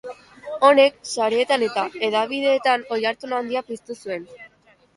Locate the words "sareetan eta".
1.09-1.83